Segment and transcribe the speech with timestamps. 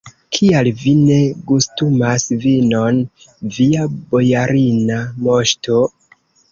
[0.35, 1.17] Kial vi ne
[1.51, 2.99] gustumas vinon,
[3.59, 5.89] via bojarina moŝto?